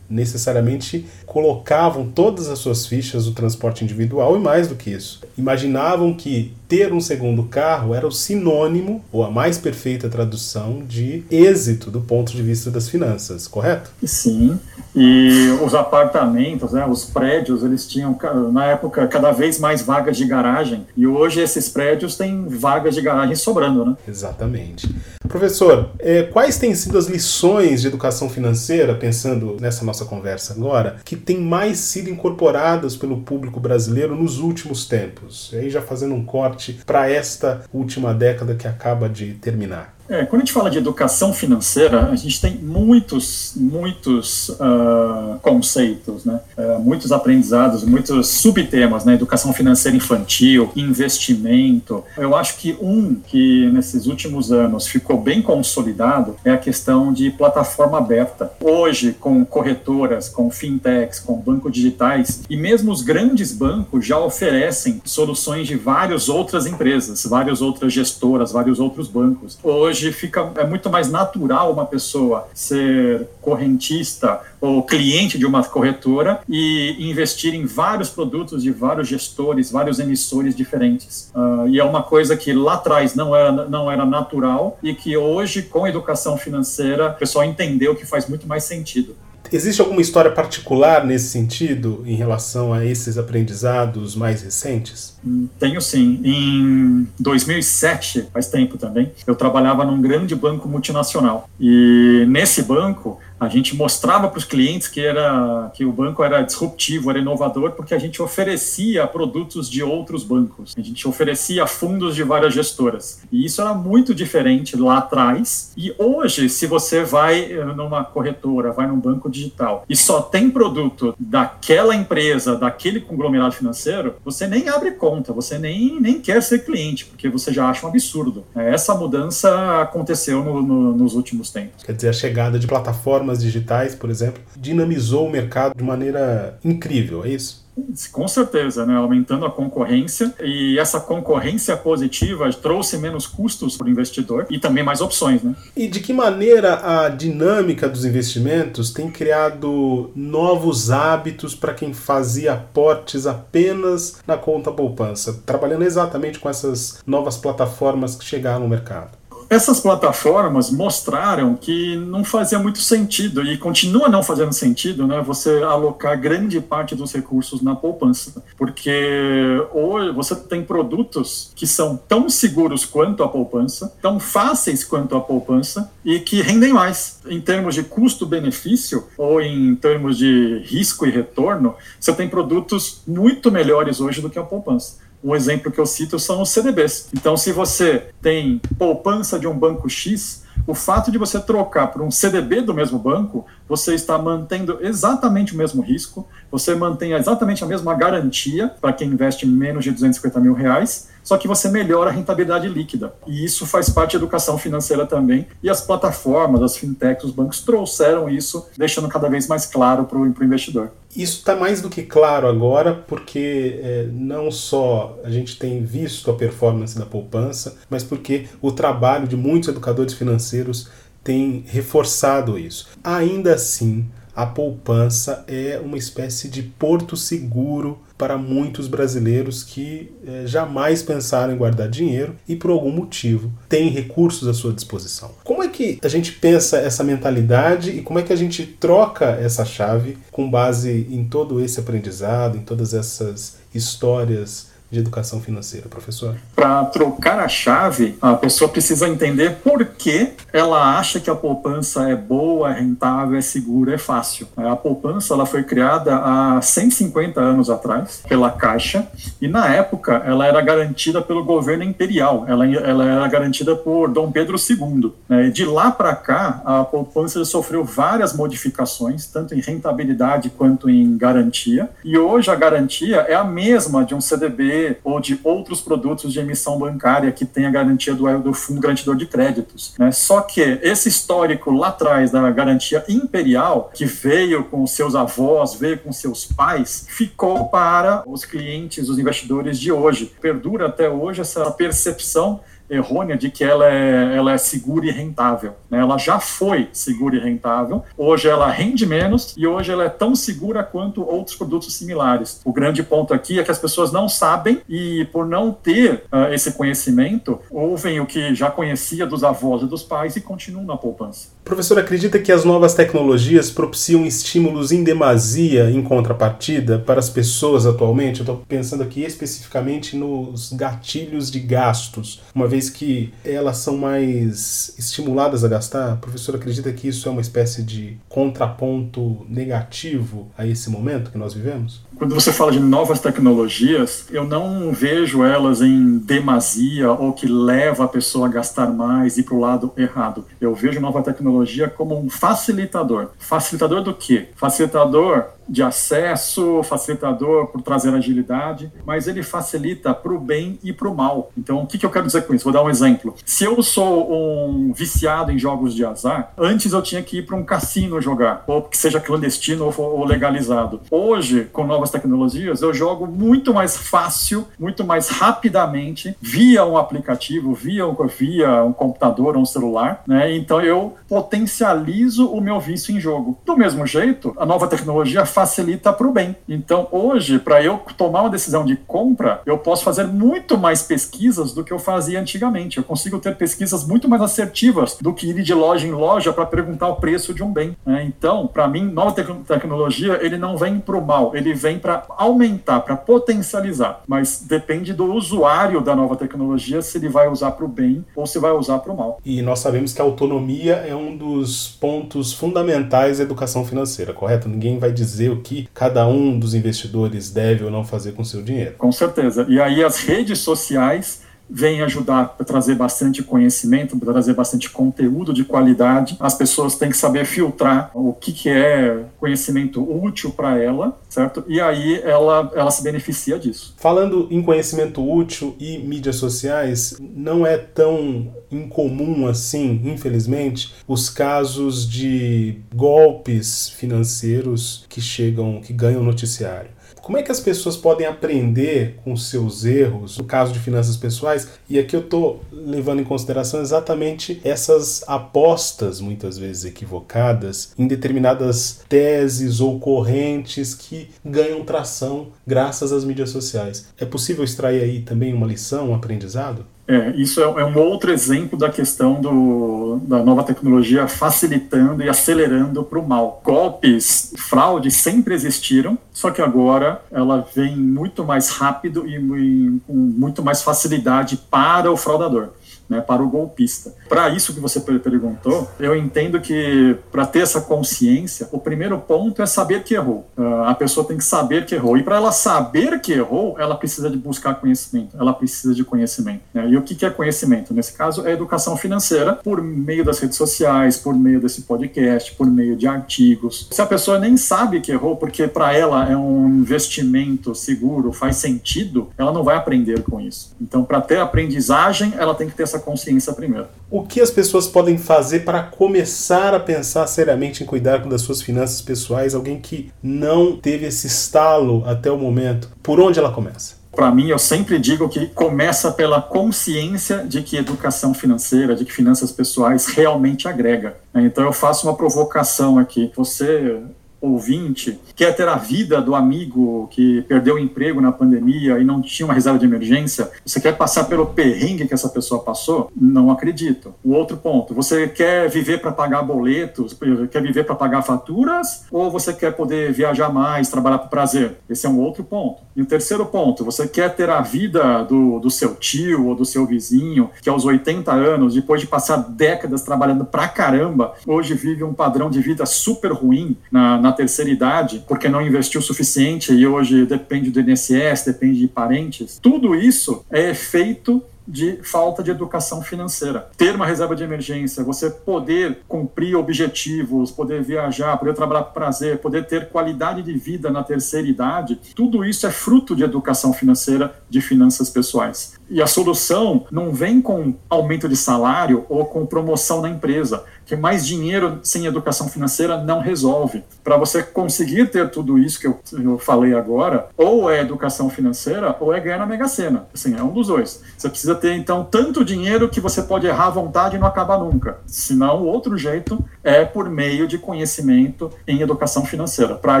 necessariamente 0.08 1.06
colocavam 1.26 2.06
todas 2.06 2.48
as 2.48 2.58
suas 2.58 2.86
fichas 2.86 3.26
no 3.26 3.32
transporte 3.32 3.84
individual 3.84 4.36
e 4.36 4.40
mais 4.40 4.68
do 4.68 4.74
que 4.74 4.90
isso. 4.90 5.20
Imaginavam 5.36 6.14
que 6.14 6.54
ter 6.68 6.92
um 6.92 7.00
segundo 7.00 7.44
carro 7.44 7.94
era 7.94 8.06
o 8.06 8.12
sinônimo, 8.12 9.04
ou 9.12 9.24
a 9.24 9.30
mais 9.30 9.58
perfeita 9.58 10.08
tradução, 10.08 10.82
de 10.86 11.24
êxito 11.30 11.90
do 11.90 12.00
ponto 12.00 12.32
de 12.32 12.42
vista 12.42 12.70
das 12.70 12.88
finanças, 12.88 13.46
correto? 13.46 13.90
Sim. 14.04 14.58
E 14.94 15.48
os 15.64 15.74
apartamentos, 15.74 16.72
né, 16.72 16.86
os 16.86 17.04
prédios, 17.04 17.62
eles 17.62 17.86
tinham, 17.86 18.18
na 18.52 18.66
época, 18.66 19.06
cada 19.06 19.30
vez 19.30 19.58
mais 19.58 19.82
vagas 19.82 20.16
de 20.16 20.24
garagem. 20.24 20.86
E 20.96 21.06
hoje 21.06 21.40
esses 21.40 21.68
prédios 21.68 22.16
têm 22.16 22.46
vagas 22.48 22.94
de 22.94 23.02
garagem 23.02 23.36
sobrando, 23.36 23.84
né? 23.84 23.96
Exatamente. 24.08 24.88
Professor, 25.28 25.90
é, 25.98 26.22
quais 26.22 26.58
têm 26.58 26.74
sido 26.74 26.96
as 26.96 27.06
lições 27.06 27.82
de 27.82 27.88
educação 27.88 28.28
financeira, 28.28 28.94
pensando 28.94 29.56
nessa 29.60 29.84
nossa 29.84 30.04
conversa 30.04 30.52
agora, 30.52 30.96
que 31.04 31.16
têm 31.16 31.40
mais 31.40 31.78
sido 31.78 32.08
incorporadas 32.08 32.96
pelo 32.96 33.20
público 33.22 33.58
brasileiro 33.60 34.14
nos 34.14 34.38
últimos 34.38 34.86
tempos? 34.86 35.50
E 35.52 35.56
aí 35.56 35.70
já 35.70 35.82
fazendo 35.82 36.14
um 36.14 36.24
corte 36.24 36.80
para 36.86 37.10
esta 37.10 37.64
última 37.72 38.14
década 38.14 38.54
que 38.54 38.68
acaba 38.68 39.08
de 39.08 39.34
terminar. 39.34 39.95
É, 40.08 40.24
quando 40.24 40.42
a 40.42 40.44
gente 40.44 40.52
fala 40.52 40.70
de 40.70 40.78
educação 40.78 41.32
financeira, 41.32 42.08
a 42.10 42.16
gente 42.16 42.40
tem 42.40 42.56
muitos, 42.56 43.52
muitos 43.56 44.50
uh, 44.50 45.38
conceitos, 45.42 46.24
né? 46.24 46.40
Uh, 46.56 46.80
muitos 46.80 47.10
aprendizados, 47.10 47.82
muitos 47.84 48.28
subtemas, 48.28 49.04
né? 49.04 49.14
Educação 49.14 49.52
financeira 49.52 49.96
infantil, 49.96 50.70
investimento. 50.76 52.04
Eu 52.16 52.36
acho 52.36 52.56
que 52.58 52.76
um 52.80 53.14
que 53.14 53.68
nesses 53.72 54.06
últimos 54.06 54.52
anos 54.52 54.86
ficou 54.86 55.20
bem 55.20 55.42
consolidado 55.42 56.36
é 56.44 56.52
a 56.52 56.58
questão 56.58 57.12
de 57.12 57.30
plataforma 57.30 57.98
aberta. 57.98 58.52
Hoje, 58.60 59.12
com 59.18 59.44
corretoras, 59.44 60.28
com 60.28 60.50
fintechs, 60.50 61.18
com 61.18 61.34
bancos 61.34 61.72
digitais, 61.72 62.42
e 62.48 62.56
mesmo 62.56 62.92
os 62.92 63.02
grandes 63.02 63.52
bancos 63.52 64.06
já 64.06 64.18
oferecem 64.18 65.00
soluções 65.04 65.66
de 65.66 65.74
várias 65.74 66.28
outras 66.28 66.66
empresas, 66.66 67.24
várias 67.24 67.60
outras 67.60 67.92
gestoras, 67.92 68.52
vários 68.52 68.78
outros 68.78 69.08
bancos. 69.08 69.58
Hoje, 69.62 69.95
hoje 69.96 70.12
fica 70.12 70.52
é 70.56 70.64
muito 70.64 70.90
mais 70.90 71.10
natural 71.10 71.72
uma 71.72 71.86
pessoa 71.86 72.48
ser 72.54 73.26
correntista 73.40 74.40
ou 74.60 74.82
cliente 74.82 75.38
de 75.38 75.46
uma 75.46 75.64
corretora 75.64 76.40
e 76.48 76.96
investir 76.98 77.54
em 77.54 77.64
vários 77.64 78.10
produtos 78.10 78.62
de 78.62 78.70
vários 78.70 79.08
gestores, 79.08 79.70
vários 79.70 79.98
emissores 79.98 80.54
diferentes. 80.54 81.30
Uh, 81.34 81.68
e 81.68 81.80
é 81.80 81.84
uma 81.84 82.02
coisa 82.02 82.36
que 82.36 82.52
lá 82.52 82.74
atrás 82.74 83.14
não 83.14 83.34
era, 83.34 83.52
não 83.52 83.90
era 83.90 84.04
natural 84.04 84.78
e 84.82 84.94
que 84.94 85.16
hoje, 85.16 85.62
com 85.62 85.86
educação 85.86 86.36
financeira, 86.36 87.08
o 87.08 87.14
pessoal 87.14 87.44
entendeu 87.44 87.94
que 87.94 88.04
faz 88.04 88.28
muito 88.28 88.46
mais 88.46 88.64
sentido. 88.64 89.16
Existe 89.52 89.80
alguma 89.80 90.00
história 90.00 90.30
particular 90.30 91.04
nesse 91.04 91.28
sentido 91.28 92.02
em 92.06 92.14
relação 92.14 92.72
a 92.72 92.84
esses 92.84 93.18
aprendizados 93.18 94.14
mais 94.14 94.42
recentes? 94.42 95.16
Tenho 95.58 95.80
sim. 95.80 96.20
Em 96.24 97.08
2007, 97.18 98.28
faz 98.32 98.48
tempo 98.48 98.78
também, 98.78 99.12
eu 99.26 99.34
trabalhava 99.34 99.84
num 99.84 100.00
grande 100.00 100.34
banco 100.34 100.68
multinacional. 100.68 101.48
E 101.60 102.24
nesse 102.28 102.62
banco, 102.62 103.18
a 103.38 103.48
gente 103.48 103.76
mostrava 103.76 104.28
para 104.28 104.38
os 104.38 104.44
clientes 104.44 104.88
que 104.88 105.00
era 105.00 105.70
que 105.74 105.84
o 105.84 105.92
banco 105.92 106.22
era 106.24 106.42
disruptivo, 106.42 107.10
era 107.10 107.18
inovador, 107.18 107.72
porque 107.72 107.94
a 107.94 107.98
gente 107.98 108.22
oferecia 108.22 109.06
produtos 109.06 109.70
de 109.70 109.82
outros 109.82 110.24
bancos. 110.24 110.74
A 110.76 110.80
gente 110.80 111.06
oferecia 111.06 111.66
fundos 111.66 112.14
de 112.14 112.22
várias 112.22 112.54
gestoras. 112.54 113.20
E 113.30 113.44
isso 113.44 113.60
era 113.60 113.74
muito 113.74 114.14
diferente 114.14 114.76
lá 114.76 114.98
atrás. 114.98 115.72
E 115.76 115.94
hoje, 115.98 116.48
se 116.48 116.66
você 116.66 117.04
vai 117.04 117.52
eh, 117.52 117.64
numa 117.64 118.04
corretora, 118.04 118.72
vai 118.72 118.86
num 118.86 118.98
banco 118.98 119.30
digital 119.30 119.84
e 119.88 119.96
só 119.96 120.22
tem 120.22 120.50
produto 120.50 121.14
daquela 121.18 121.94
empresa, 121.94 122.56
daquele 122.56 123.00
conglomerado 123.00 123.54
financeiro, 123.54 124.14
você 124.24 124.46
nem 124.46 124.68
abre 124.68 124.92
conta, 124.92 125.32
você 125.32 125.58
nem, 125.58 126.00
nem 126.00 126.20
quer 126.20 126.42
ser 126.42 126.64
cliente, 126.64 127.06
porque 127.06 127.28
você 127.28 127.52
já 127.52 127.68
acha 127.68 127.86
um 127.86 127.90
absurdo. 127.90 128.44
Essa 128.54 128.94
mudança 128.94 129.82
aconteceu 129.82 130.42
no, 130.42 130.62
no, 130.62 130.92
nos 130.92 131.14
últimos 131.14 131.50
tempos. 131.50 131.82
Quer 131.82 131.92
dizer, 131.92 132.08
a 132.08 132.12
chegada 132.12 132.58
de 132.58 132.66
plataformas 132.66 133.25
plataformas 133.26 133.42
digitais, 133.42 133.94
por 133.94 134.08
exemplo, 134.08 134.40
dinamizou 134.56 135.26
o 135.26 135.30
mercado 135.30 135.76
de 135.76 135.82
maneira 135.82 136.58
incrível, 136.64 137.24
é 137.24 137.30
isso? 137.30 137.66
Com 138.10 138.26
certeza, 138.26 138.86
né? 138.86 138.96
aumentando 138.96 139.44
a 139.44 139.50
concorrência 139.50 140.32
e 140.42 140.78
essa 140.78 140.98
concorrência 140.98 141.76
positiva 141.76 142.50
trouxe 142.50 142.96
menos 142.96 143.26
custos 143.26 143.76
para 143.76 143.86
o 143.86 143.90
investidor 143.90 144.46
e 144.48 144.58
também 144.58 144.82
mais 144.82 145.02
opções. 145.02 145.42
Né? 145.42 145.54
E 145.76 145.86
de 145.86 146.00
que 146.00 146.10
maneira 146.10 147.04
a 147.04 147.10
dinâmica 147.10 147.86
dos 147.86 148.06
investimentos 148.06 148.90
tem 148.90 149.10
criado 149.10 150.10
novos 150.16 150.90
hábitos 150.90 151.54
para 151.54 151.74
quem 151.74 151.92
fazia 151.92 152.54
aportes 152.54 153.26
apenas 153.26 154.22
na 154.26 154.38
conta 154.38 154.72
poupança, 154.72 155.42
trabalhando 155.44 155.84
exatamente 155.84 156.38
com 156.38 156.48
essas 156.48 157.02
novas 157.06 157.36
plataformas 157.36 158.14
que 158.14 158.24
chegaram 158.24 158.60
no 158.60 158.68
mercado? 158.68 159.25
Essas 159.48 159.80
plataformas 159.80 160.70
mostraram 160.70 161.54
que 161.54 161.96
não 161.96 162.24
fazia 162.24 162.58
muito 162.58 162.80
sentido 162.80 163.42
e 163.42 163.56
continua 163.56 164.08
não 164.08 164.22
fazendo 164.22 164.52
sentido, 164.52 165.06
né, 165.06 165.22
você 165.24 165.62
alocar 165.62 166.18
grande 166.20 166.60
parte 166.60 166.94
dos 166.94 167.12
recursos 167.12 167.62
na 167.62 167.74
poupança, 167.74 168.42
porque 168.56 169.60
hoje 169.72 170.12
você 170.12 170.34
tem 170.34 170.62
produtos 170.62 171.52
que 171.54 171.66
são 171.66 171.96
tão 171.96 172.28
seguros 172.28 172.84
quanto 172.84 173.22
a 173.22 173.28
poupança, 173.28 173.94
tão 174.00 174.18
fáceis 174.18 174.84
quanto 174.84 175.16
a 175.16 175.20
poupança 175.20 175.90
e 176.04 176.20
que 176.20 176.40
rendem 176.40 176.72
mais 176.72 177.20
em 177.26 177.40
termos 177.40 177.74
de 177.74 177.82
custo-benefício 177.82 179.04
ou 179.16 179.40
em 179.40 179.74
termos 179.74 180.16
de 180.18 180.62
risco 180.64 181.06
e 181.06 181.10
retorno. 181.10 181.74
Você 181.98 182.12
tem 182.12 182.28
produtos 182.28 183.02
muito 183.06 183.50
melhores 183.50 184.00
hoje 184.00 184.20
do 184.20 184.30
que 184.30 184.38
a 184.38 184.42
poupança. 184.42 185.05
Um 185.22 185.34
exemplo 185.34 185.72
que 185.72 185.80
eu 185.80 185.86
cito 185.86 186.18
são 186.18 186.42
os 186.42 186.50
CDBs. 186.50 187.08
Então, 187.14 187.36
se 187.36 187.52
você 187.52 188.10
tem 188.22 188.60
poupança 188.78 189.38
de 189.38 189.46
um 189.46 189.58
banco 189.58 189.88
X, 189.88 190.44
o 190.66 190.74
fato 190.74 191.10
de 191.10 191.18
você 191.18 191.38
trocar 191.40 191.88
por 191.88 192.02
um 192.02 192.10
CDB 192.10 192.60
do 192.60 192.74
mesmo 192.74 192.98
banco, 192.98 193.44
você 193.68 193.94
está 193.94 194.18
mantendo 194.18 194.78
exatamente 194.80 195.54
o 195.54 195.56
mesmo 195.56 195.82
risco, 195.82 196.26
você 196.50 196.74
mantém 196.74 197.12
exatamente 197.12 197.62
a 197.62 197.66
mesma 197.66 197.94
garantia 197.94 198.68
para 198.80 198.92
quem 198.92 199.08
investe 199.08 199.46
menos 199.46 199.84
de 199.84 199.90
250 199.90 200.40
mil 200.40 200.54
reais, 200.54 201.08
só 201.22 201.36
que 201.36 201.48
você 201.48 201.68
melhora 201.68 202.10
a 202.10 202.12
rentabilidade 202.12 202.68
líquida. 202.68 203.12
E 203.26 203.44
isso 203.44 203.66
faz 203.66 203.88
parte 203.88 204.12
da 204.12 204.18
educação 204.18 204.56
financeira 204.56 205.04
também. 205.04 205.46
E 205.62 205.68
as 205.68 205.80
plataformas, 205.80 206.62
as 206.62 206.76
fintechs, 206.76 207.24
os 207.24 207.32
bancos 207.32 207.60
trouxeram 207.60 208.28
isso, 208.28 208.66
deixando 208.76 209.08
cada 209.08 209.28
vez 209.28 209.48
mais 209.48 209.66
claro 209.66 210.04
para 210.04 210.18
o 210.18 210.44
investidor. 210.44 210.92
Isso 211.16 211.38
está 211.38 211.56
mais 211.56 211.80
do 211.80 211.88
que 211.88 212.02
claro 212.02 212.46
agora, 212.46 212.92
porque 212.92 213.80
é, 213.82 214.06
não 214.12 214.50
só 214.50 215.18
a 215.24 215.30
gente 215.30 215.58
tem 215.58 215.82
visto 215.82 216.30
a 216.30 216.34
performance 216.34 216.98
da 216.98 217.06
poupança, 217.06 217.78
mas 217.88 218.04
porque 218.04 218.46
o 218.60 218.70
trabalho 218.70 219.26
de 219.26 219.34
muitos 219.34 219.70
educadores 219.70 220.12
financeiros 220.12 220.90
tem 221.24 221.64
reforçado 221.66 222.58
isso. 222.58 222.88
Ainda 223.02 223.54
assim, 223.54 224.06
a 224.34 224.44
poupança 224.44 225.42
é 225.48 225.80
uma 225.82 225.96
espécie 225.96 226.50
de 226.50 226.62
porto 226.62 227.16
seguro 227.16 227.98
para 228.16 228.38
muitos 228.38 228.88
brasileiros 228.88 229.62
que 229.62 230.12
eh, 230.26 230.42
jamais 230.46 231.02
pensaram 231.02 231.52
em 231.52 231.56
guardar 231.56 231.88
dinheiro 231.88 232.34
e 232.48 232.56
por 232.56 232.70
algum 232.70 232.90
motivo 232.90 233.52
têm 233.68 233.90
recursos 233.90 234.48
à 234.48 234.54
sua 234.54 234.72
disposição. 234.72 235.30
Como 235.44 235.62
é 235.62 235.68
que 235.68 235.98
a 236.02 236.08
gente 236.08 236.32
pensa 236.32 236.78
essa 236.78 237.04
mentalidade 237.04 237.90
e 237.90 238.02
como 238.02 238.18
é 238.18 238.22
que 238.22 238.32
a 238.32 238.36
gente 238.36 238.64
troca 238.64 239.26
essa 239.26 239.64
chave 239.64 240.18
com 240.30 240.50
base 240.50 241.06
em 241.10 241.24
todo 241.24 241.60
esse 241.60 241.78
aprendizado, 241.78 242.56
em 242.56 242.62
todas 242.62 242.94
essas 242.94 243.58
histórias 243.74 244.75
de 244.90 245.00
educação 245.00 245.40
financeira, 245.40 245.88
professor? 245.88 246.36
Para 246.54 246.84
trocar 246.86 247.38
a 247.40 247.48
chave, 247.48 248.16
a 248.20 248.34
pessoa 248.34 248.70
precisa 248.70 249.08
entender 249.08 249.56
por 249.62 249.84
que 249.84 250.32
ela 250.52 250.98
acha 250.98 251.18
que 251.18 251.28
a 251.28 251.34
poupança 251.34 252.08
é 252.08 252.14
boa, 252.14 252.70
é 252.70 252.80
rentável, 252.80 253.36
é 253.36 253.40
segura, 253.40 253.94
é 253.94 253.98
fácil. 253.98 254.46
A 254.56 254.76
poupança 254.76 255.34
ela 255.34 255.44
foi 255.44 255.64
criada 255.64 256.16
há 256.16 256.60
150 256.62 257.40
anos 257.40 257.68
atrás 257.68 258.22
pela 258.28 258.50
Caixa 258.50 259.06
e 259.40 259.48
na 259.48 259.74
época 259.74 260.22
ela 260.24 260.46
era 260.46 260.60
garantida 260.60 261.20
pelo 261.20 261.44
governo 261.44 261.84
imperial, 261.84 262.44
ela, 262.46 262.66
ela 262.66 263.04
era 263.04 263.28
garantida 263.28 263.74
por 263.74 264.08
Dom 264.08 264.30
Pedro 264.30 264.56
II. 264.56 265.12
Né? 265.28 265.50
De 265.50 265.64
lá 265.64 265.90
para 265.90 266.14
cá, 266.14 266.62
a 266.64 266.84
poupança 266.84 267.44
sofreu 267.44 267.84
várias 267.84 268.32
modificações, 268.32 269.26
tanto 269.26 269.54
em 269.54 269.60
rentabilidade 269.60 270.50
quanto 270.50 270.88
em 270.88 271.16
garantia, 271.16 271.90
e 272.04 272.16
hoje 272.16 272.50
a 272.50 272.54
garantia 272.54 273.16
é 273.28 273.34
a 273.34 273.44
mesma 273.44 274.04
de 274.04 274.14
um 274.14 274.20
CDB 274.20 274.75
ou 275.02 275.20
de 275.20 275.38
outros 275.42 275.80
produtos 275.80 276.32
de 276.32 276.40
emissão 276.40 276.78
bancária 276.78 277.32
que 277.32 277.44
tem 277.44 277.66
a 277.66 277.70
garantia 277.70 278.14
do, 278.14 278.38
do 278.40 278.52
fundo 278.52 278.80
garantidor 278.80 279.16
de 279.16 279.26
créditos. 279.26 279.94
Né? 279.98 280.10
Só 280.12 280.40
que 280.40 280.60
esse 280.82 281.08
histórico 281.08 281.70
lá 281.70 281.88
atrás 281.88 282.30
da 282.30 282.50
garantia 282.50 283.04
imperial, 283.08 283.90
que 283.94 284.04
veio 284.04 284.64
com 284.64 284.86
seus 284.86 285.14
avós, 285.14 285.74
veio 285.74 285.98
com 285.98 286.12
seus 286.12 286.44
pais, 286.44 287.06
ficou 287.08 287.68
para 287.68 288.22
os 288.26 288.44
clientes, 288.44 289.08
os 289.08 289.18
investidores 289.18 289.78
de 289.78 289.92
hoje. 289.92 290.32
Perdura 290.40 290.86
até 290.86 291.08
hoje 291.08 291.40
essa 291.40 291.70
percepção 291.70 292.60
errônea 292.88 293.36
de 293.36 293.50
que 293.50 293.64
ela 293.64 293.86
é, 293.86 294.36
ela 294.36 294.52
é 294.52 294.58
segura 294.58 295.06
e 295.06 295.10
rentável. 295.10 295.74
Né? 295.90 295.98
Ela 295.98 296.18
já 296.18 296.38
foi 296.38 296.88
segura 296.92 297.36
e 297.36 297.40
rentável, 297.40 298.02
hoje 298.16 298.48
ela 298.48 298.70
rende 298.70 299.06
menos 299.06 299.54
e 299.56 299.66
hoje 299.66 299.90
ela 299.90 300.04
é 300.04 300.08
tão 300.08 300.34
segura 300.34 300.82
quanto 300.82 301.22
outros 301.22 301.56
produtos 301.56 301.94
similares. 301.96 302.60
O 302.64 302.72
grande 302.72 303.02
ponto 303.02 303.32
aqui 303.34 303.58
é 303.58 303.64
que 303.64 303.70
as 303.70 303.78
pessoas 303.78 304.12
não 304.12 304.28
sabem 304.28 304.80
e, 304.88 305.26
por 305.32 305.46
não 305.46 305.72
ter 305.72 306.24
uh, 306.32 306.52
esse 306.52 306.72
conhecimento, 306.72 307.60
ouvem 307.70 308.20
o 308.20 308.26
que 308.26 308.54
já 308.54 308.70
conhecia 308.70 309.26
dos 309.26 309.44
avós 309.44 309.82
e 309.82 309.86
dos 309.86 310.02
pais 310.02 310.36
e 310.36 310.40
continuam 310.40 310.84
na 310.84 310.96
poupança. 310.96 311.56
Professor, 311.64 311.98
acredita 311.98 312.38
que 312.38 312.52
as 312.52 312.64
novas 312.64 312.94
tecnologias 312.94 313.70
propiciam 313.70 314.24
estímulos 314.24 314.92
em 314.92 315.02
demasia 315.02 315.90
em 315.90 316.00
contrapartida 316.00 316.98
para 316.98 317.18
as 317.18 317.28
pessoas 317.28 317.86
atualmente? 317.86 318.40
Eu 318.40 318.44
estou 318.44 318.62
pensando 318.68 319.02
aqui 319.02 319.24
especificamente 319.24 320.16
nos 320.16 320.72
gatilhos 320.72 321.50
de 321.50 321.58
gastos, 321.58 322.42
uma 322.54 322.68
vez 322.68 322.75
vez 322.76 322.90
que 322.90 323.32
elas 323.42 323.78
são 323.78 323.96
mais 323.96 324.94
estimuladas 324.98 325.64
a 325.64 325.68
gastar, 325.68 326.14
o 326.14 326.18
professor 326.18 326.54
acredita 326.54 326.92
que 326.92 327.08
isso 327.08 327.26
é 327.26 327.32
uma 327.32 327.40
espécie 327.40 327.82
de 327.82 328.18
contraponto 328.28 329.46
negativo 329.48 330.48
a 330.56 330.66
esse 330.66 330.90
momento 330.90 331.30
que 331.30 331.38
nós 331.38 331.54
vivemos? 331.54 332.04
Quando 332.14 332.34
você 332.34 332.52
fala 332.52 332.72
de 332.72 332.80
novas 332.80 333.20
tecnologias, 333.20 334.26
eu 334.30 334.44
não 334.44 334.92
vejo 334.92 335.42
elas 335.42 335.80
em 335.80 336.18
demasia 336.18 337.10
ou 337.10 337.32
que 337.32 337.46
leva 337.46 338.04
a 338.04 338.08
pessoa 338.08 338.46
a 338.46 338.50
gastar 338.50 338.92
mais 338.92 339.38
e 339.38 339.42
para 339.42 339.54
o 339.54 339.60
lado 339.60 339.92
errado. 339.96 340.44
Eu 340.60 340.74
vejo 340.74 341.00
nova 341.00 341.22
tecnologia 341.22 341.88
como 341.88 342.18
um 342.18 342.28
facilitador. 342.28 343.28
Facilitador 343.38 344.02
do 344.02 344.14
quê? 344.14 344.48
Facilitador 344.54 345.55
de 345.68 345.82
acesso, 345.82 346.82
facilitador 346.82 347.66
por 347.66 347.82
trazer 347.82 348.14
agilidade, 348.14 348.90
mas 349.04 349.26
ele 349.28 349.42
facilita 349.42 350.14
para 350.14 350.32
o 350.32 350.38
bem 350.38 350.78
e 350.82 350.92
para 350.92 351.08
o 351.08 351.14
mal. 351.14 351.50
Então, 351.56 351.82
o 351.82 351.86
que, 351.86 351.98
que 351.98 352.06
eu 352.06 352.10
quero 352.10 352.26
dizer 352.26 352.42
com 352.46 352.54
isso? 352.54 352.64
Vou 352.64 352.72
dar 352.72 352.82
um 352.82 352.90
exemplo. 352.90 353.34
Se 353.44 353.64
eu 353.64 353.82
sou 353.82 354.32
um 354.32 354.92
viciado 354.92 355.50
em 355.50 355.58
jogos 355.58 355.94
de 355.94 356.04
azar, 356.04 356.52
antes 356.56 356.92
eu 356.92 357.02
tinha 357.02 357.22
que 357.22 357.38
ir 357.38 357.46
para 357.46 357.56
um 357.56 357.64
cassino 357.64 358.20
jogar, 358.20 358.64
ou 358.66 358.82
que 358.82 358.96
seja 358.96 359.20
clandestino 359.20 359.92
ou 359.96 360.24
legalizado. 360.24 361.00
Hoje, 361.10 361.68
com 361.72 361.86
novas 361.86 362.10
tecnologias, 362.10 362.82
eu 362.82 362.92
jogo 362.92 363.26
muito 363.26 363.72
mais 363.72 363.96
fácil, 363.96 364.66
muito 364.78 365.04
mais 365.04 365.28
rapidamente, 365.28 366.36
via 366.40 366.84
um 366.84 366.96
aplicativo, 366.96 367.74
via 367.74 368.06
um, 368.06 368.14
via 368.26 368.84
um 368.84 368.92
computador 368.92 369.56
ou 369.56 369.62
um 369.62 369.66
celular, 369.66 370.22
né? 370.26 370.54
Então 370.54 370.80
eu 370.80 371.14
potencializo 371.28 372.48
o 372.48 372.60
meu 372.60 372.80
vício 372.80 373.14
em 373.14 373.20
jogo. 373.20 373.58
Do 373.64 373.76
mesmo 373.76 374.06
jeito, 374.06 374.54
a 374.56 374.66
nova 374.66 374.86
tecnologia 374.86 375.44
facilita 375.56 376.12
para 376.12 376.26
o 376.26 376.32
bem. 376.32 376.54
Então 376.68 377.08
hoje, 377.10 377.58
para 377.58 377.82
eu 377.82 377.96
tomar 378.14 378.42
uma 378.42 378.50
decisão 378.50 378.84
de 378.84 378.94
compra, 378.94 379.62
eu 379.64 379.78
posso 379.78 380.04
fazer 380.04 380.26
muito 380.26 380.76
mais 380.76 381.02
pesquisas 381.02 381.72
do 381.72 381.82
que 381.82 381.90
eu 381.90 381.98
fazia 381.98 382.38
antigamente. 382.38 382.98
Eu 382.98 383.04
consigo 383.04 383.38
ter 383.38 383.56
pesquisas 383.56 384.06
muito 384.06 384.28
mais 384.28 384.42
assertivas 384.42 385.16
do 385.18 385.32
que 385.32 385.48
ir 385.48 385.62
de 385.62 385.72
loja 385.72 386.06
em 386.06 386.10
loja 386.10 386.52
para 386.52 386.66
perguntar 386.66 387.08
o 387.08 387.16
preço 387.16 387.54
de 387.54 387.62
um 387.62 387.72
bem. 387.72 387.96
Né? 388.04 388.24
Então, 388.24 388.66
para 388.66 388.86
mim, 388.86 389.04
nova 389.04 389.32
te 389.32 389.42
tecnologia 389.66 390.38
ele 390.42 390.58
não 390.58 390.76
vem 390.76 391.00
para 391.00 391.16
o 391.16 391.24
mal, 391.24 391.56
ele 391.56 391.72
vem 391.72 391.98
para 391.98 392.24
aumentar, 392.36 393.00
para 393.00 393.16
potencializar. 393.16 394.20
Mas 394.26 394.62
depende 394.62 395.14
do 395.14 395.32
usuário 395.32 396.02
da 396.02 396.14
nova 396.14 396.36
tecnologia 396.36 397.00
se 397.00 397.16
ele 397.16 397.30
vai 397.30 397.48
usar 397.48 397.70
para 397.70 397.86
o 397.86 397.88
bem 397.88 398.22
ou 398.34 398.46
se 398.46 398.58
vai 398.58 398.72
usar 398.72 398.98
para 398.98 399.10
o 399.10 399.16
mal. 399.16 399.40
E 399.42 399.62
nós 399.62 399.78
sabemos 399.78 400.12
que 400.12 400.20
a 400.20 400.24
autonomia 400.24 400.96
é 400.96 401.14
um 401.14 401.34
dos 401.34 401.88
pontos 401.88 402.52
fundamentais 402.52 403.38
da 403.38 403.44
educação 403.44 403.86
financeira, 403.86 404.34
correto? 404.34 404.68
Ninguém 404.68 404.98
vai 404.98 405.10
dizer 405.10 405.45
o 405.48 405.60
que 405.60 405.88
cada 405.94 406.26
um 406.26 406.58
dos 406.58 406.74
investidores 406.74 407.50
deve 407.50 407.84
ou 407.84 407.90
não 407.90 408.04
fazer 408.04 408.32
com 408.32 408.44
seu 408.44 408.62
dinheiro. 408.62 408.94
Com 408.98 409.12
certeza. 409.12 409.66
E 409.68 409.80
aí 409.80 410.02
as 410.02 410.20
redes 410.20 410.58
sociais 410.58 411.45
vem 411.68 412.02
ajudar 412.02 412.56
a 412.58 412.64
trazer 412.64 412.94
bastante 412.94 413.42
conhecimento, 413.42 414.18
trazer 414.18 414.54
bastante 414.54 414.90
conteúdo 414.90 415.52
de 415.52 415.64
qualidade. 415.64 416.36
As 416.40 416.54
pessoas 416.54 416.96
têm 416.96 417.10
que 417.10 417.16
saber 417.16 417.44
filtrar 417.44 418.10
o 418.14 418.32
que, 418.32 418.52
que 418.52 418.68
é 418.68 419.24
conhecimento 419.38 420.02
útil 420.02 420.50
para 420.50 420.78
ela, 420.78 421.18
certo? 421.28 421.64
E 421.66 421.80
aí 421.80 422.20
ela, 422.22 422.70
ela 422.74 422.90
se 422.90 423.02
beneficia 423.02 423.58
disso. 423.58 423.94
Falando 423.96 424.48
em 424.50 424.62
conhecimento 424.62 425.22
útil 425.22 425.76
e 425.78 425.98
mídias 425.98 426.36
sociais, 426.36 427.16
não 427.20 427.66
é 427.66 427.76
tão 427.76 428.52
incomum 428.70 429.46
assim, 429.46 430.00
infelizmente, 430.04 430.94
os 431.06 431.28
casos 431.30 432.08
de 432.08 432.78
golpes 432.94 433.88
financeiros 433.90 435.04
que 435.08 435.20
chegam, 435.20 435.80
que 435.80 435.92
ganham 435.92 436.22
noticiário. 436.22 436.90
Como 437.22 437.36
é 437.36 437.42
que 437.42 437.50
as 437.50 437.60
pessoas 437.60 437.96
podem 437.96 438.26
aprender 438.26 439.16
com 439.24 439.36
seus 439.36 439.84
erros, 439.84 440.38
no 440.38 440.44
caso 440.44 440.72
de 440.72 440.78
finanças 440.78 441.16
pessoais? 441.16 441.68
E 441.88 441.98
aqui 441.98 442.14
eu 442.14 442.20
estou 442.20 442.60
levando 442.72 443.20
em 443.20 443.24
consideração 443.24 443.80
exatamente 443.80 444.60
essas 444.64 445.24
apostas, 445.26 446.20
muitas 446.20 446.56
vezes 446.56 446.84
equivocadas, 446.84 447.92
em 447.98 448.06
determinadas 448.06 449.00
teses 449.08 449.80
ou 449.80 449.98
correntes 449.98 450.94
que 450.94 451.30
ganham 451.44 451.84
tração 451.84 452.48
graças 452.66 453.12
às 453.12 453.24
mídias 453.24 453.50
sociais. 453.50 454.08
É 454.18 454.24
possível 454.24 454.64
extrair 454.64 455.02
aí 455.02 455.22
também 455.22 455.52
uma 455.52 455.66
lição, 455.66 456.10
um 456.10 456.14
aprendizado? 456.14 456.86
É, 457.08 457.30
isso 457.36 457.60
é, 457.60 457.64
é, 457.64 457.84
um 457.84 457.96
outro 457.98 458.32
exemplo 458.32 458.76
da 458.76 458.90
questão 458.90 459.40
do, 459.40 460.20
da 460.24 460.42
nova 460.42 460.64
tecnologia 460.64 461.28
facilitando 461.28 462.22
e 462.22 462.28
acelerando 462.28 463.04
para 463.04 463.18
o 463.18 463.26
mal. 463.26 463.60
Golpes, 463.64 464.52
fraudes 464.56 465.14
sempre 465.14 465.54
existiram, 465.54 466.18
só 466.32 466.50
que 466.50 466.60
agora 466.60 467.22
ela 467.30 467.66
vem 467.74 467.96
muito 467.96 468.44
mais 468.44 468.70
rápido 468.70 469.24
e 469.26 470.00
com 470.04 470.14
muito 470.14 470.64
mais 470.64 470.82
facilidade 470.82 471.56
para 471.70 472.10
o 472.10 472.16
fraudador 472.16 472.70
né, 473.08 473.20
para 473.20 473.42
o 473.42 473.48
golpista. 473.48 474.14
Para 474.28 474.48
isso 474.50 474.74
que 474.74 474.80
você 474.80 475.00
perguntou, 475.00 475.88
eu 475.98 476.14
entendo 476.16 476.60
que 476.60 477.16
para 477.30 477.46
ter 477.46 477.60
essa 477.60 477.80
consciência, 477.80 478.68
o 478.72 478.78
primeiro 478.78 479.18
ponto 479.18 479.62
é 479.62 479.66
saber 479.66 480.02
que 480.02 480.14
errou. 480.14 480.46
Uh, 480.56 480.84
a 480.84 480.94
pessoa 480.94 481.26
tem 481.26 481.36
que 481.36 481.44
saber 481.44 481.86
que 481.86 481.94
errou. 481.94 482.16
E 482.16 482.22
para 482.22 482.36
ela 482.36 482.52
saber 482.52 483.20
que 483.20 483.32
errou, 483.32 483.76
ela 483.78 483.94
precisa 483.94 484.30
de 484.30 484.36
buscar 484.36 484.74
conhecimento, 484.74 485.36
ela 485.38 485.52
precisa 485.52 485.94
de 485.94 486.04
conhecimento. 486.04 486.62
Né? 486.72 486.88
E 486.90 486.96
o 486.96 487.02
que, 487.02 487.14
que 487.14 487.24
é 487.24 487.30
conhecimento? 487.30 487.94
Nesse 487.94 488.12
caso, 488.12 488.46
é 488.46 488.52
educação 488.52 488.96
financeira 488.96 489.54
por 489.54 489.80
meio 489.82 490.24
das 490.24 490.38
redes 490.38 490.56
sociais, 490.56 491.16
por 491.16 491.34
meio 491.34 491.60
desse 491.60 491.82
podcast, 491.82 492.52
por 492.52 492.66
meio 492.66 492.96
de 492.96 493.06
artigos. 493.06 493.88
Se 493.90 494.02
a 494.02 494.06
pessoa 494.06 494.38
nem 494.38 494.56
sabe 494.56 495.00
que 495.00 495.12
errou, 495.12 495.36
porque 495.36 495.66
para 495.68 495.92
ela 495.92 496.28
é 496.30 496.36
um 496.36 496.68
investimento 496.68 497.74
seguro, 497.74 498.32
faz 498.32 498.56
sentido, 498.56 499.30
ela 499.36 499.52
não 499.52 499.62
vai 499.62 499.76
aprender 499.76 500.22
com 500.22 500.40
isso. 500.40 500.74
Então, 500.80 501.04
para 501.04 501.20
ter 501.20 501.38
aprendizagem, 501.38 502.34
ela 502.36 502.54
tem 502.54 502.68
que 502.68 502.74
ter 502.74 502.82
essa 502.82 502.95
essa 502.96 502.98
consciência 502.98 503.52
primeiro. 503.52 503.86
O 504.10 504.22
que 504.22 504.40
as 504.40 504.50
pessoas 504.50 504.86
podem 504.86 505.18
fazer 505.18 505.60
para 505.60 505.82
começar 505.82 506.74
a 506.74 506.80
pensar 506.80 507.26
seriamente 507.26 507.82
em 507.82 507.86
cuidar 507.86 508.18
das 508.26 508.40
suas 508.40 508.62
finanças 508.62 509.00
pessoais? 509.00 509.54
Alguém 509.54 509.78
que 509.78 510.10
não 510.22 510.76
teve 510.76 511.06
esse 511.06 511.26
estalo 511.26 512.02
até 512.06 512.30
o 512.30 512.38
momento, 512.38 512.90
por 513.02 513.20
onde 513.20 513.38
ela 513.38 513.52
começa? 513.52 514.06
para 514.16 514.30
mim, 514.30 514.48
eu 514.48 514.58
sempre 514.58 514.98
digo 514.98 515.28
que 515.28 515.44
começa 515.48 516.10
pela 516.10 516.40
consciência 516.40 517.44
de 517.46 517.60
que 517.60 517.76
educação 517.76 518.32
financeira, 518.32 518.96
de 518.96 519.04
que 519.04 519.12
finanças 519.12 519.52
pessoais 519.52 520.06
realmente 520.06 520.66
agrega. 520.66 521.18
Então, 521.34 521.62
eu 521.62 521.72
faço 521.72 522.08
uma 522.08 522.16
provocação 522.16 522.98
aqui. 522.98 523.30
Você 523.36 524.00
ouvinte 524.40 525.18
quer 525.34 525.54
ter 525.54 525.68
a 525.68 525.76
vida 525.76 526.20
do 526.20 526.34
amigo 526.34 527.08
que 527.10 527.42
perdeu 527.42 527.76
o 527.76 527.78
emprego 527.78 528.20
na 528.20 528.32
pandemia 528.32 528.98
e 528.98 529.04
não 529.04 529.20
tinha 529.20 529.46
uma 529.46 529.54
reserva 529.54 529.78
de 529.78 529.84
emergência, 529.84 530.50
você 530.64 530.80
quer 530.80 530.96
passar 530.96 531.24
pelo 531.24 531.46
perrengue 531.46 532.06
que 532.06 532.14
essa 532.14 532.28
pessoa 532.28 532.62
passou? 532.62 533.10
Não 533.14 533.50
acredito. 533.50 534.14
O 534.24 534.32
outro 534.32 534.56
ponto, 534.56 534.94
você 534.94 535.28
quer 535.28 535.68
viver 535.68 536.00
para 536.00 536.12
pagar 536.12 536.42
boletos, 536.42 537.16
quer 537.50 537.62
viver 537.62 537.84
para 537.84 537.94
pagar 537.94 538.22
faturas 538.22 539.04
ou 539.10 539.30
você 539.30 539.52
quer 539.52 539.72
poder 539.72 540.12
viajar 540.12 540.52
mais, 540.52 540.88
trabalhar 540.88 541.18
por 541.18 541.28
prazer? 541.28 541.76
Esse 541.88 542.06
é 542.06 542.08
um 542.08 542.18
outro 542.18 542.44
ponto. 542.44 542.82
E 542.94 543.02
o 543.02 543.06
terceiro 543.06 543.44
ponto, 543.44 543.84
você 543.84 544.08
quer 544.08 544.34
ter 544.34 544.48
a 544.48 544.60
vida 544.60 545.22
do, 545.24 545.58
do 545.58 545.70
seu 545.70 545.94
tio 545.94 546.46
ou 546.46 546.54
do 546.54 546.64
seu 546.64 546.86
vizinho 546.86 547.50
que 547.60 547.68
aos 547.68 547.84
80 547.84 548.32
anos, 548.32 548.74
depois 548.74 549.00
de 549.00 549.06
passar 549.06 549.36
décadas 549.36 550.02
trabalhando 550.02 550.44
pra 550.44 550.66
caramba, 550.68 551.34
hoje 551.46 551.74
vive 551.74 552.02
um 552.04 552.14
padrão 552.14 552.48
de 552.48 552.60
vida 552.60 552.86
super 552.86 553.32
ruim 553.32 553.76
na, 553.90 554.18
na 554.18 554.25
terceira 554.32 554.70
idade, 554.70 555.24
porque 555.26 555.48
não 555.48 555.60
investiu 555.60 556.00
o 556.00 556.04
suficiente 556.04 556.72
e 556.72 556.86
hoje 556.86 557.26
depende 557.26 557.70
do 557.70 557.80
INSS, 557.80 558.44
depende 558.46 558.80
de 558.80 558.88
parentes. 558.88 559.58
Tudo 559.60 559.94
isso 559.94 560.44
é 560.50 560.70
efeito 560.70 561.42
de 561.66 561.98
falta 562.02 562.42
de 562.42 562.50
educação 562.50 563.02
financeira. 563.02 563.68
Ter 563.76 563.94
uma 563.94 564.06
reserva 564.06 564.36
de 564.36 564.44
emergência, 564.44 565.02
você 565.02 565.28
poder 565.28 565.98
cumprir 566.06 566.54
objetivos, 566.54 567.50
poder 567.50 567.82
viajar, 567.82 568.36
poder 568.36 568.54
trabalhar 568.54 568.84
com 568.84 568.92
prazer, 568.92 569.38
poder 569.38 569.66
ter 569.66 569.88
qualidade 569.88 570.42
de 570.42 570.52
vida 570.52 570.90
na 570.90 571.02
terceira 571.02 571.46
idade, 571.46 571.98
tudo 572.14 572.44
isso 572.44 572.66
é 572.66 572.70
fruto 572.70 573.16
de 573.16 573.24
educação 573.24 573.72
financeira, 573.72 574.34
de 574.48 574.60
finanças 574.60 575.10
pessoais. 575.10 575.74
E 575.90 576.00
a 576.00 576.06
solução 576.06 576.86
não 576.90 577.12
vem 577.12 577.40
com 577.40 577.74
aumento 577.88 578.28
de 578.28 578.36
salário 578.36 579.04
ou 579.08 579.24
com 579.24 579.46
promoção 579.46 580.00
na 580.00 580.08
empresa 580.08 580.64
que 580.86 580.94
mais 580.94 581.26
dinheiro 581.26 581.80
sem 581.82 582.06
educação 582.06 582.48
financeira 582.48 582.96
não 582.96 583.20
resolve. 583.20 583.82
Para 584.04 584.16
você 584.16 584.42
conseguir 584.42 585.10
ter 585.10 585.28
tudo 585.30 585.58
isso 585.58 585.80
que 585.80 585.86
eu, 585.86 585.98
eu, 586.12 586.38
falei 586.38 586.74
agora, 586.74 587.28
ou 587.36 587.68
é 587.68 587.80
educação 587.80 588.30
financeira 588.30 588.96
ou 589.00 589.12
é 589.12 589.20
ganhar 589.20 589.38
na 589.38 589.46
Mega 589.46 589.66
Sena. 589.66 590.06
Assim, 590.14 590.36
é 590.38 590.42
um 590.42 590.52
dos 590.52 590.68
dois. 590.68 591.02
Você 591.18 591.28
precisa 591.28 591.54
ter, 591.56 591.74
então, 591.74 592.04
tanto 592.04 592.44
dinheiro 592.44 592.88
que 592.88 593.00
você 593.00 593.20
pode 593.20 593.46
errar 593.46 593.66
à 593.66 593.70
vontade 593.70 594.16
e 594.16 594.18
não 594.18 594.28
acabar 594.28 594.58
nunca. 594.58 594.98
Senão, 595.06 595.62
o 595.62 595.66
outro 595.66 595.98
jeito 595.98 596.42
é 596.62 596.84
por 596.84 597.10
meio 597.10 597.48
de 597.48 597.58
conhecimento 597.58 598.50
em 598.66 598.80
educação 598.80 599.24
financeira. 599.24 599.74
Para 599.74 600.00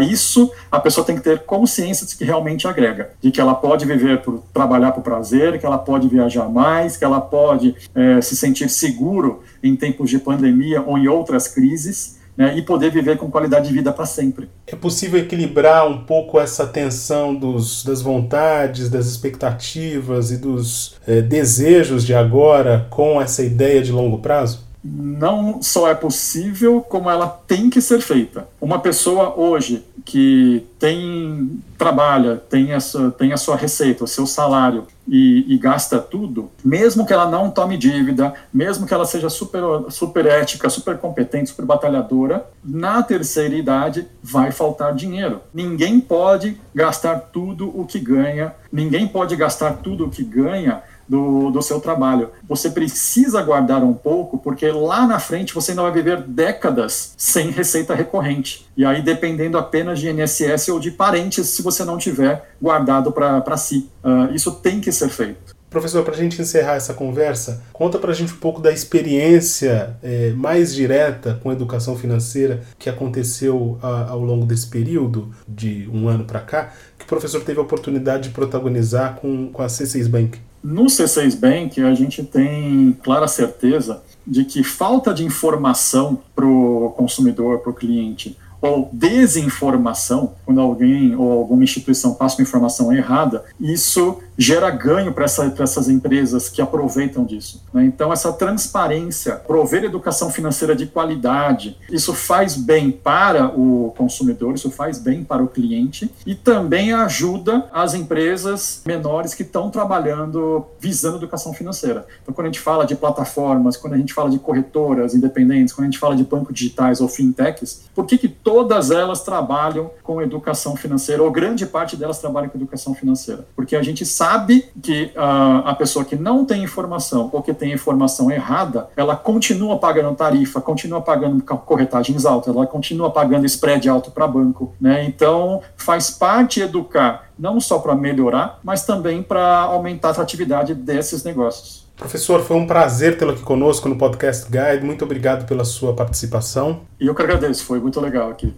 isso, 0.00 0.52
a 0.70 0.78
pessoa 0.78 1.04
tem 1.04 1.16
que 1.16 1.22
ter 1.22 1.40
consciência 1.40 2.06
de 2.06 2.16
que 2.16 2.24
realmente 2.24 2.68
agrega, 2.68 3.10
de 3.20 3.32
que 3.32 3.40
ela 3.40 3.54
pode 3.54 3.84
viver 3.84 4.22
por 4.22 4.42
trabalhar 4.54 4.92
por 4.92 5.02
prazer, 5.02 5.58
que 5.58 5.66
ela 5.66 5.78
pode 5.78 6.06
viajar 6.06 6.48
mais, 6.48 6.96
que 6.96 7.04
ela 7.04 7.20
pode 7.20 7.74
é, 7.94 8.20
se 8.20 8.36
sentir 8.36 8.68
seguro 8.68 9.42
em 9.66 9.76
tempos 9.76 10.10
de 10.10 10.18
pandemia 10.18 10.82
ou 10.82 10.96
em 10.96 11.08
outras 11.08 11.48
crises, 11.48 12.16
né, 12.36 12.56
e 12.56 12.62
poder 12.62 12.90
viver 12.90 13.16
com 13.16 13.30
qualidade 13.30 13.68
de 13.68 13.74
vida 13.74 13.92
para 13.92 14.04
sempre. 14.04 14.48
É 14.66 14.76
possível 14.76 15.18
equilibrar 15.18 15.88
um 15.88 16.04
pouco 16.04 16.38
essa 16.38 16.66
tensão 16.66 17.34
dos, 17.34 17.82
das 17.82 18.02
vontades, 18.02 18.90
das 18.90 19.06
expectativas 19.06 20.30
e 20.30 20.36
dos 20.36 20.96
é, 21.06 21.22
desejos 21.22 22.04
de 22.04 22.14
agora 22.14 22.86
com 22.90 23.20
essa 23.20 23.42
ideia 23.42 23.80
de 23.82 23.90
longo 23.90 24.18
prazo? 24.18 24.65
Não 24.94 25.62
só 25.62 25.88
é 25.88 25.94
possível, 25.94 26.80
como 26.80 27.10
ela 27.10 27.26
tem 27.26 27.68
que 27.68 27.80
ser 27.80 28.00
feita. 28.00 28.46
Uma 28.60 28.78
pessoa 28.78 29.34
hoje 29.36 29.84
que 30.06 30.64
tem 30.78 31.60
trabalha, 31.76 32.36
tem 32.36 32.72
a 32.72 32.80
sua, 32.80 33.10
tem 33.10 33.32
a 33.32 33.36
sua 33.36 33.56
receita, 33.56 34.04
o 34.04 34.06
seu 34.06 34.24
salário 34.24 34.86
e, 35.06 35.44
e, 35.52 35.58
gasta 35.58 35.98
tudo, 35.98 36.50
mesmo 36.64 37.04
que 37.04 37.12
ela 37.12 37.28
não 37.28 37.50
tome 37.50 37.76
dívida, 37.76 38.32
mesmo 38.52 38.86
que 38.86 38.94
ela 38.94 39.04
seja 39.04 39.28
super, 39.28 39.62
super 39.90 40.26
ética, 40.26 40.70
super 40.70 40.96
competente, 40.96 41.50
super 41.50 41.64
batalhadora, 41.64 42.46
na 42.64 43.02
terceira 43.02 43.54
idade 43.54 44.06
vai 44.22 44.52
faltar 44.52 44.94
dinheiro. 44.94 45.40
Ninguém 45.52 46.00
pode 46.00 46.56
gastar 46.74 47.18
tudo 47.18 47.68
o 47.78 47.84
que 47.84 47.98
ganha, 47.98 48.54
ninguém 48.72 49.06
pode 49.06 49.36
gastar 49.36 49.74
tudo 49.74 50.06
o 50.06 50.10
que 50.10 50.24
ganha 50.24 50.82
do, 51.08 51.50
do 51.50 51.62
seu 51.62 51.80
trabalho. 51.80 52.30
Você 52.48 52.70
precisa 52.70 53.42
guardar 53.42 53.82
um 53.82 53.94
pouco, 53.94 54.38
porque 54.38 54.70
lá 54.70 55.06
na 55.06 55.18
frente 55.18 55.54
você 55.54 55.72
ainda 55.72 55.82
vai 55.82 55.92
viver 55.92 56.22
décadas 56.22 57.14
sem 57.16 57.50
receita 57.50 57.94
recorrente. 57.94 58.66
E 58.76 58.84
aí, 58.84 59.02
dependendo 59.02 59.58
apenas 59.58 59.98
de 59.98 60.08
INSS 60.08 60.68
ou 60.68 60.80
de 60.80 60.90
parentes, 60.90 61.48
se 61.48 61.62
você 61.62 61.84
não 61.84 61.98
tiver 61.98 62.50
guardado 62.60 63.12
para 63.12 63.56
si. 63.56 63.90
Uh, 64.04 64.34
isso 64.34 64.52
tem 64.52 64.80
que 64.80 64.92
ser 64.92 65.08
feito. 65.08 65.56
Professor, 65.68 66.04
para 66.04 66.14
a 66.14 66.16
gente 66.16 66.40
encerrar 66.40 66.76
essa 66.76 66.94
conversa, 66.94 67.62
conta 67.72 67.98
para 67.98 68.12
a 68.12 68.14
gente 68.14 68.32
um 68.32 68.36
pouco 68.38 68.62
da 68.62 68.72
experiência 68.72 69.96
é, 70.02 70.30
mais 70.30 70.74
direta 70.74 71.38
com 71.42 71.52
educação 71.52 71.96
financeira 71.96 72.62
que 72.78 72.88
aconteceu 72.88 73.78
a, 73.82 74.10
ao 74.10 74.20
longo 74.20 74.46
desse 74.46 74.68
período, 74.68 75.34
de 75.46 75.86
um 75.92 76.08
ano 76.08 76.24
para 76.24 76.40
cá, 76.40 76.72
que 76.96 77.04
o 77.04 77.08
professor 77.08 77.42
teve 77.42 77.58
a 77.58 77.62
oportunidade 77.62 78.28
de 78.28 78.30
protagonizar 78.30 79.16
com, 79.16 79.50
com 79.52 79.60
a 79.60 79.66
C6 79.66 80.08
Bank. 80.08 80.38
No 80.68 80.86
C6 80.86 81.38
Bank, 81.38 81.80
a 81.80 81.94
gente 81.94 82.24
tem 82.24 82.98
clara 83.00 83.28
certeza 83.28 84.02
de 84.26 84.44
que 84.44 84.64
falta 84.64 85.14
de 85.14 85.24
informação 85.24 86.18
para 86.34 86.44
o 86.44 86.92
consumidor, 86.96 87.60
para 87.60 87.70
o 87.70 87.74
cliente, 87.74 88.36
ou 88.60 88.90
desinformação, 88.92 90.32
quando 90.44 90.60
alguém 90.60 91.14
ou 91.14 91.30
alguma 91.30 91.62
instituição 91.62 92.14
passa 92.14 92.38
uma 92.38 92.42
informação 92.42 92.92
errada, 92.92 93.44
isso 93.60 94.18
gera 94.38 94.70
ganho 94.70 95.12
para 95.12 95.24
essa, 95.24 95.52
essas 95.58 95.88
empresas 95.88 96.48
que 96.48 96.60
aproveitam 96.60 97.24
disso. 97.24 97.62
Né? 97.72 97.84
Então, 97.84 98.12
essa 98.12 98.32
transparência, 98.32 99.36
prover 99.36 99.84
educação 99.84 100.30
financeira 100.30 100.74
de 100.74 100.86
qualidade, 100.86 101.76
isso 101.90 102.12
faz 102.12 102.56
bem 102.56 102.90
para 102.90 103.46
o 103.46 103.94
consumidor, 103.96 104.54
isso 104.54 104.70
faz 104.70 104.98
bem 104.98 105.24
para 105.24 105.42
o 105.42 105.48
cliente 105.48 106.10
e 106.26 106.34
também 106.34 106.92
ajuda 106.92 107.66
as 107.72 107.94
empresas 107.94 108.82
menores 108.84 109.34
que 109.34 109.42
estão 109.42 109.70
trabalhando 109.70 110.66
visando 110.78 111.16
educação 111.16 111.52
financeira. 111.52 112.06
Então, 112.22 112.34
quando 112.34 112.46
a 112.46 112.50
gente 112.50 112.60
fala 112.60 112.84
de 112.84 112.94
plataformas, 112.94 113.76
quando 113.76 113.94
a 113.94 113.98
gente 113.98 114.12
fala 114.12 114.30
de 114.30 114.38
corretoras 114.38 115.14
independentes, 115.14 115.72
quando 115.72 115.86
a 115.86 115.90
gente 115.90 115.98
fala 115.98 116.16
de 116.16 116.24
bancos 116.24 116.54
digitais 116.54 117.00
ou 117.00 117.08
fintechs, 117.08 117.84
por 117.94 118.04
que, 118.06 118.18
que 118.18 118.28
todas 118.28 118.90
elas 118.90 119.22
trabalham 119.22 119.90
com 120.02 120.20
educação 120.20 120.76
financeira, 120.76 121.22
ou 121.22 121.30
grande 121.30 121.66
parte 121.66 121.96
delas 121.96 122.18
trabalham 122.18 122.48
com 122.48 122.58
educação 122.58 122.94
financeira? 122.94 123.46
Porque 123.54 123.74
a 123.74 123.82
gente 123.82 124.04
sabe 124.04 124.25
sabe 124.26 124.68
que 124.82 125.12
uh, 125.16 125.62
a 125.64 125.72
pessoa 125.72 126.04
que 126.04 126.16
não 126.16 126.44
tem 126.44 126.64
informação 126.64 127.30
ou 127.32 127.40
que 127.40 127.54
tem 127.54 127.72
informação 127.72 128.28
errada, 128.28 128.88
ela 128.96 129.14
continua 129.14 129.78
pagando 129.78 130.16
tarifa, 130.16 130.60
continua 130.60 131.00
pagando 131.00 131.40
corretagens 131.44 132.26
altas, 132.26 132.52
ela 132.52 132.66
continua 132.66 133.08
pagando 133.08 133.46
spread 133.46 133.88
alto 133.88 134.10
para 134.10 134.26
banco, 134.26 134.74
né? 134.80 135.04
Então 135.04 135.62
faz 135.76 136.10
parte 136.10 136.60
educar 136.60 137.28
não 137.38 137.60
só 137.60 137.78
para 137.78 137.94
melhorar, 137.94 138.58
mas 138.64 138.84
também 138.84 139.22
para 139.22 139.58
aumentar 139.58 140.08
a 140.08 140.10
atratividade 140.10 140.74
desses 140.74 141.22
negócios. 141.22 141.86
Professor, 141.96 142.42
foi 142.42 142.56
um 142.56 142.66
prazer 142.66 143.16
tê-lo 143.16 143.30
aqui 143.30 143.42
conosco 143.42 143.88
no 143.88 143.96
Podcast 143.96 144.50
Guide. 144.50 144.84
Muito 144.84 145.04
obrigado 145.04 145.46
pela 145.46 145.64
sua 145.64 145.94
participação. 145.94 146.80
E 147.00 147.06
eu 147.06 147.14
que 147.14 147.22
agradeço, 147.22 147.64
foi 147.64 147.78
muito 147.78 148.00
legal 148.00 148.28
aqui. 148.28 148.52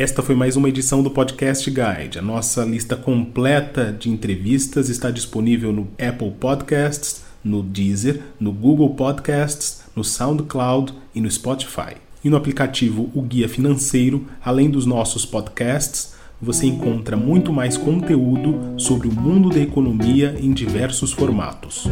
Esta 0.00 0.22
foi 0.22 0.36
mais 0.36 0.54
uma 0.54 0.68
edição 0.68 1.02
do 1.02 1.10
Podcast 1.10 1.68
Guide. 1.68 2.20
A 2.20 2.22
nossa 2.22 2.64
lista 2.64 2.94
completa 2.94 3.92
de 3.92 4.08
entrevistas 4.08 4.88
está 4.88 5.10
disponível 5.10 5.72
no 5.72 5.88
Apple 5.98 6.30
Podcasts, 6.38 7.24
no 7.42 7.64
Deezer, 7.64 8.22
no 8.38 8.52
Google 8.52 8.90
Podcasts, 8.90 9.80
no 9.96 10.04
SoundCloud 10.04 10.94
e 11.12 11.20
no 11.20 11.28
Spotify. 11.28 11.96
E 12.22 12.30
no 12.30 12.36
aplicativo 12.36 13.10
O 13.12 13.20
Guia 13.22 13.48
Financeiro, 13.48 14.24
além 14.40 14.70
dos 14.70 14.86
nossos 14.86 15.26
podcasts, 15.26 16.14
você 16.40 16.66
encontra 16.66 17.16
muito 17.16 17.52
mais 17.52 17.76
conteúdo 17.76 18.80
sobre 18.80 19.08
o 19.08 19.12
mundo 19.12 19.50
da 19.50 19.58
economia 19.58 20.36
em 20.38 20.52
diversos 20.52 21.10
formatos. 21.10 21.88